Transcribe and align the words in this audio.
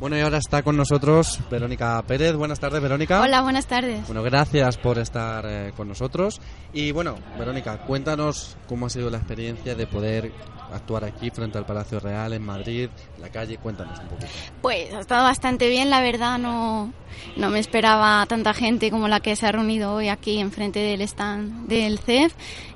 Bueno, 0.00 0.16
y 0.16 0.20
ahora 0.20 0.38
está 0.38 0.62
con 0.62 0.76
nosotros 0.76 1.40
Verónica 1.50 2.00
Pérez. 2.06 2.36
Buenas 2.36 2.60
tardes, 2.60 2.80
Verónica. 2.80 3.20
Hola, 3.20 3.42
buenas 3.42 3.66
tardes. 3.66 4.06
Bueno, 4.06 4.22
gracias 4.22 4.76
por 4.76 4.96
estar 4.98 5.44
eh, 5.44 5.72
con 5.76 5.88
nosotros. 5.88 6.40
Y 6.72 6.92
bueno, 6.92 7.16
Verónica, 7.36 7.78
cuéntanos 7.78 8.56
cómo 8.68 8.86
ha 8.86 8.90
sido 8.90 9.10
la 9.10 9.18
experiencia 9.18 9.74
de 9.74 9.86
poder 9.88 10.32
actuar 10.72 11.04
aquí 11.04 11.30
frente 11.30 11.58
al 11.58 11.66
Palacio 11.66 12.00
Real 12.00 12.32
en 12.32 12.42
Madrid, 12.44 12.88
en 13.16 13.22
la 13.22 13.28
calle. 13.30 13.58
Cuéntanos 13.58 13.98
un 14.00 14.08
poquito. 14.08 14.28
Pues 14.62 14.92
ha 14.92 15.00
estado 15.00 15.24
bastante 15.24 15.68
bien, 15.68 15.90
la 15.90 16.00
verdad. 16.00 16.38
No, 16.38 16.92
no 17.36 17.50
me 17.50 17.58
esperaba 17.58 18.24
tanta 18.26 18.54
gente 18.54 18.90
como 18.90 19.08
la 19.08 19.20
que 19.20 19.36
se 19.36 19.46
ha 19.46 19.52
reunido 19.52 19.94
hoy 19.94 20.08
aquí 20.08 20.38
enfrente 20.38 20.80
del 20.80 21.00
stand 21.02 21.66
del 21.68 21.98
CEF. 21.98 22.34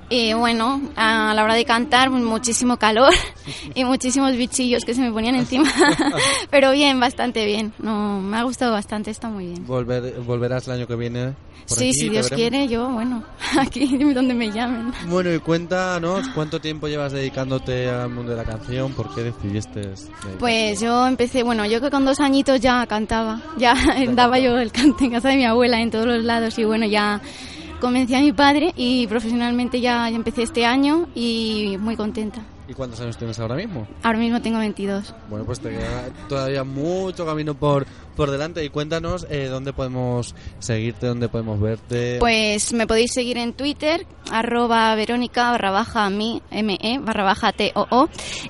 Y 0.09 0.33
bueno, 0.33 0.81
a 0.95 1.33
la 1.33 1.43
hora 1.43 1.55
de 1.55 1.65
cantar, 1.65 2.09
muchísimo 2.11 2.77
calor 2.77 3.11
y 3.73 3.83
muchísimos 3.83 4.35
bichillos 4.35 4.85
que 4.85 4.93
se 4.93 5.01
me 5.01 5.11
ponían 5.11 5.35
encima. 5.35 5.67
Pero 6.51 6.71
bien, 6.71 6.99
bastante 6.99 7.45
bien. 7.45 7.73
No, 7.79 8.19
me 8.21 8.37
ha 8.37 8.43
gustado 8.43 8.73
bastante, 8.73 9.09
está 9.09 9.29
muy 9.29 9.47
bien. 9.47 9.65
Volver, 9.65 10.19
¿Volverás 10.19 10.67
el 10.67 10.73
año 10.73 10.87
que 10.87 10.95
viene? 10.95 11.33
Por 11.67 11.77
sí, 11.77 11.85
aquí, 11.85 11.93
si 11.93 12.05
¿te 12.07 12.11
Dios 12.11 12.29
veremos? 12.29 12.49
quiere, 12.49 12.67
yo, 12.67 12.89
bueno, 12.89 13.23
aquí 13.57 13.87
donde 14.13 14.33
me 14.33 14.51
llamen. 14.51 14.93
Bueno, 15.07 15.33
y 15.33 15.39
cuéntanos 15.39 16.27
cuánto 16.35 16.59
tiempo 16.59 16.87
llevas 16.87 17.13
dedicándote 17.13 17.82
al 17.89 18.09
mundo 18.09 18.31
de 18.31 18.37
la 18.37 18.43
canción, 18.43 18.91
por 18.93 19.13
qué 19.13 19.23
decidiste. 19.23 19.93
Pues 20.39 20.79
yo 20.79 21.07
empecé, 21.07 21.43
bueno, 21.43 21.65
yo 21.65 21.81
que 21.81 21.89
con 21.89 22.05
dos 22.05 22.19
añitos 22.19 22.59
ya 22.59 22.85
cantaba, 22.87 23.41
ya 23.57 23.75
daba 24.11 24.39
yo 24.39 24.57
el 24.57 24.71
cante 24.71 25.05
en 25.05 25.11
casa 25.11 25.29
de 25.29 25.37
mi 25.37 25.45
abuela 25.45 25.81
en 25.81 25.91
todos 25.91 26.05
los 26.05 26.23
lados 26.23 26.57
y 26.59 26.63
bueno, 26.63 26.85
ya 26.85 27.21
convencí 27.79 28.15
a 28.15 28.19
mi 28.19 28.31
padre 28.31 28.73
y 28.75 29.07
profesionalmente 29.07 29.81
ya, 29.81 30.09
ya 30.09 30.15
empecé 30.15 30.43
este 30.43 30.65
año 30.65 31.07
y 31.15 31.77
muy 31.79 31.95
contenta. 31.95 32.41
¿Y 32.67 32.73
cuántos 32.73 32.99
años 33.01 33.17
tienes 33.17 33.37
ahora 33.39 33.55
mismo? 33.55 33.85
Ahora 34.03 34.19
mismo 34.19 34.41
tengo 34.41 34.59
22. 34.59 35.13
Bueno, 35.29 35.45
pues 35.45 35.59
te 35.59 35.69
queda 35.69 36.09
todavía 36.29 36.63
mucho 36.63 37.25
camino 37.25 37.55
por, 37.55 37.85
por 38.15 38.31
delante 38.31 38.63
y 38.63 38.69
cuéntanos 38.69 39.27
eh, 39.29 39.47
dónde 39.47 39.73
podemos 39.73 40.33
seguirte, 40.59 41.07
dónde 41.07 41.27
podemos 41.27 41.59
verte. 41.59 42.17
Pues 42.19 42.71
me 42.71 42.87
podéis 42.87 43.11
seguir 43.13 43.37
en 43.37 43.53
Twitter, 43.53 44.05
arroba 44.31 44.95
verónica 44.95 45.51
barra 45.51 45.71
baja 45.71 46.09
mi, 46.09 46.41
me, 46.51 46.99
barra 47.01 47.23
baja 47.23 47.51
t-o-o 47.51 48.07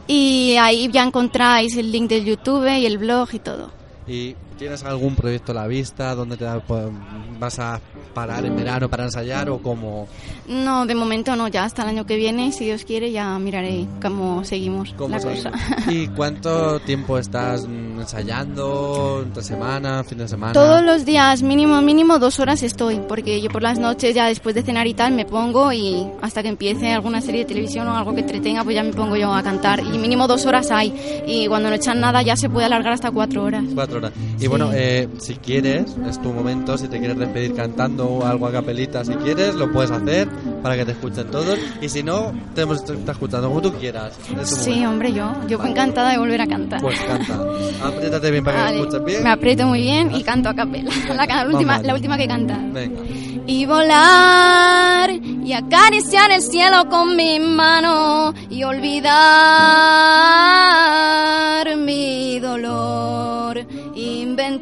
y 0.08 0.58
ahí 0.60 0.90
ya 0.92 1.04
encontráis 1.04 1.76
el 1.76 1.92
link 1.92 2.10
del 2.10 2.26
YouTube 2.26 2.68
y 2.68 2.86
el 2.86 3.00
blog 3.00 3.30
y 3.34 3.40
todo. 3.40 3.72
¿Y 4.08 4.36
tienes 4.64 4.84
algún 4.86 5.14
proyecto 5.16 5.52
a 5.52 5.56
la 5.56 5.68
vista? 5.68 6.16
¿Dónde 6.16 6.38
te 6.38 6.46
po- 6.66 6.90
vas 7.38 7.60
a 7.60 7.82
parar 8.14 8.46
en 8.46 8.56
verano 8.56 8.90
para 8.90 9.04
ensayar 9.04 9.50
o 9.50 9.58
cómo? 9.62 10.08
No, 10.48 10.86
de 10.86 10.96
momento 10.96 11.36
no, 11.36 11.50
ya 11.50 11.66
hasta 11.66 11.82
el 11.84 11.90
año 11.90 12.06
que 12.06 12.16
viene, 12.16 12.52
si 12.54 12.64
Dios 12.66 12.86
quiere, 12.86 13.12
ya 13.12 13.38
miraré 13.40 13.86
cómo 14.02 14.46
seguimos 14.46 14.94
cómo 14.98 15.10
la 15.16 15.20
seguimos? 15.20 15.52
cosa. 15.52 15.92
¿Y 15.92 16.08
cuánto 16.08 16.80
tiempo 16.80 17.18
estás 17.18 17.66
ensayando? 17.66 19.22
¿Entre 19.24 19.44
semana, 19.44 20.04
fin 20.06 20.20
de 20.20 20.28
semana? 20.30 20.54
Todos 20.54 20.82
los 20.84 21.04
días, 21.06 21.44
mínimo, 21.44 21.82
mínimo 21.82 22.20
dos 22.20 22.40
horas 22.40 22.64
estoy, 22.64 23.02
porque 23.08 23.42
yo 23.42 23.50
por 23.50 23.62
las 23.64 23.80
noches 23.80 24.16
ya 24.16 24.28
después 24.28 24.56
de 24.56 24.62
cenar 24.64 24.88
y 24.88 24.94
tal 24.94 25.12
me 25.14 25.26
pongo 25.26 25.74
y 25.74 26.08
hasta 26.22 26.42
que 26.42 26.50
empiece 26.50 26.94
alguna 26.94 27.20
serie 27.20 27.42
de 27.42 27.46
televisión 27.48 27.88
o 27.90 27.98
algo 27.98 28.14
que 28.14 28.22
entretenga, 28.22 28.64
pues 28.64 28.76
ya 28.76 28.84
me 28.84 28.94
pongo 28.94 29.18
yo 29.18 29.34
a 29.34 29.44
cantar. 29.44 29.82
Y 29.82 29.98
mínimo 29.98 30.28
dos 30.28 30.46
horas 30.46 30.72
hay, 30.72 30.94
y 31.28 31.48
cuando 31.48 31.70
no 31.70 31.76
echan 31.76 32.00
nada 32.00 32.22
ya 32.22 32.36
se 32.38 32.50
puede 32.50 32.66
alargar 32.68 32.94
hasta 32.94 33.12
cuatro 33.12 33.44
horas. 33.44 33.64
Cuatro 33.76 33.98
horas. 33.98 34.14
Y. 34.40 34.48
bueno, 34.58 34.72
eh, 34.74 35.10
si 35.18 35.36
quieres, 35.36 35.96
es 36.08 36.22
tu 36.22 36.32
momento, 36.32 36.78
si 36.78 36.88
te 36.88 37.00
quieres 37.00 37.18
despedir 37.18 37.56
cantando 37.56 38.06
o 38.08 38.26
algo 38.26 38.46
a 38.46 38.52
capelita, 38.52 39.04
si 39.04 39.14
quieres, 39.16 39.56
lo 39.56 39.72
puedes 39.72 39.90
hacer 39.90 40.28
para 40.62 40.76
que 40.76 40.86
te 40.86 40.92
escuchen 40.92 41.26
todos. 41.32 41.58
Y 41.82 41.90
si 41.90 42.04
no, 42.04 42.32
te 42.54 42.62
está 42.62 43.14
escuchando 43.14 43.48
como 43.48 43.62
tú 43.62 43.74
quieras. 43.74 44.14
Es 44.40 44.50
tu 44.50 44.56
Sí, 44.58 44.86
hombre, 44.86 45.12
yo, 45.12 45.34
yo 45.48 45.64
encantada 45.64 46.12
de 46.12 46.20
volver 46.20 46.42
a 46.42 46.48
cantar. 46.48 46.82
Pues 46.82 47.00
canta. 47.00 47.40
Apriétate 47.84 48.30
bien 48.30 48.44
para 48.44 48.58
que 48.58 48.64
Vale, 48.64 48.78
te 48.78 48.84
escuches 48.84 49.06
bien. 49.06 49.24
Me 49.24 49.30
aprieto 49.32 49.66
muy 49.66 49.82
bien 49.82 50.14
y 50.14 50.24
canto 50.24 50.50
a 50.50 50.56
capela. 50.56 50.92
La, 51.16 51.48
última, 51.48 51.80
la 51.82 51.94
última 51.96 52.16
que 52.16 52.28
canta. 52.28 52.60
Venga. 52.72 53.02
y 53.48 53.66
volar 53.66 55.10
y 55.12 55.54
acariciar 55.54 56.32
el 56.32 56.42
cielo 56.42 56.88
con 56.90 57.16
mi 57.16 57.40
mano 57.40 58.34
y 58.50 58.64
olvidar 58.64 60.23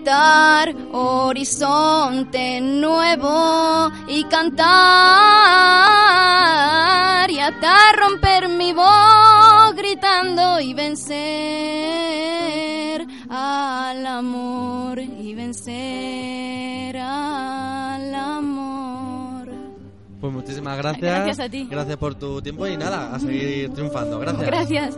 inventar 0.01 0.73
horizonte 0.91 2.59
nuevo 2.61 3.91
y 4.07 4.23
cantar 4.25 4.49
y 7.29 7.37
hasta 7.39 7.75
romper 7.97 8.49
mi 8.49 8.73
voz 8.73 9.75
gritando 9.75 10.59
y 10.59 10.73
vencer 10.73 11.21
al 13.29 14.05
amor 14.07 14.99
y 14.99 15.35
vencer 15.35 16.97
al 16.97 18.15
amor. 18.15 19.49
Pues 20.19 20.33
muchísimas 20.33 20.77
gracias. 20.77 21.01
Gracias 21.01 21.39
a 21.39 21.49
ti. 21.49 21.67
Gracias 21.69 21.97
por 21.97 22.15
tu 22.15 22.41
tiempo 22.41 22.65
y 22.67 22.75
nada, 22.75 23.13
a 23.13 23.19
seguir 23.19 23.71
triunfando. 23.73 24.19
Gracias. 24.19 24.47
Gracias. 24.47 24.97